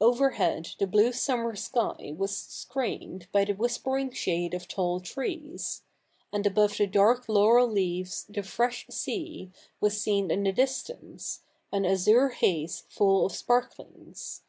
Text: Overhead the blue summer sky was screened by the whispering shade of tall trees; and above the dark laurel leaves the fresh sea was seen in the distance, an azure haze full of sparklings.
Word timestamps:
Overhead 0.00 0.70
the 0.80 0.88
blue 0.88 1.12
summer 1.12 1.54
sky 1.54 2.12
was 2.18 2.36
screened 2.36 3.28
by 3.30 3.44
the 3.44 3.52
whispering 3.52 4.10
shade 4.10 4.52
of 4.52 4.66
tall 4.66 4.98
trees; 4.98 5.82
and 6.32 6.44
above 6.44 6.78
the 6.78 6.86
dark 6.88 7.28
laurel 7.28 7.68
leaves 7.68 8.24
the 8.28 8.42
fresh 8.42 8.88
sea 8.90 9.52
was 9.80 10.00
seen 10.00 10.32
in 10.32 10.42
the 10.42 10.50
distance, 10.52 11.44
an 11.70 11.86
azure 11.86 12.30
haze 12.30 12.86
full 12.88 13.24
of 13.26 13.30
sparklings. 13.32 14.42